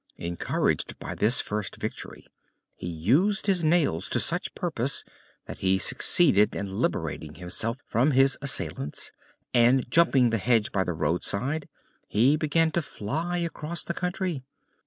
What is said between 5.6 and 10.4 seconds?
succeeded in liberating himself from his assailants, and, jumping the